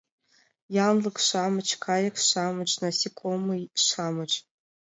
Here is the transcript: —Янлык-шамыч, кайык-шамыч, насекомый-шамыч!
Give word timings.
—Янлык-шамыч, 0.87 1.69
кайык-шамыч, 1.85 2.69
насекомый-шамыч! 2.81 4.31